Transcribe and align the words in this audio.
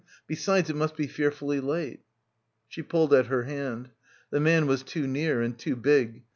Besides, 0.25 0.67
it 0.67 0.75
must 0.75 0.95
be 0.95 1.05
fearfully 1.05 1.59
late." 1.59 2.01
She 2.67 2.81
pulled 2.81 3.13
at 3.13 3.27
her 3.27 3.43
hand. 3.43 3.91
The 4.31 4.39
man 4.39 4.65
was 4.65 4.81
too 4.81 5.05
near 5.05 5.43
and 5.43 5.55
too 5.55 5.75
big. 5.75 6.23